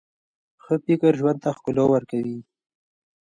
[0.63, 2.39] ښه فکر ژوند ته ښکلا ورکوي.